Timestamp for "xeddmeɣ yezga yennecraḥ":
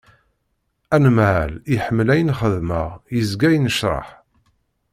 2.39-4.07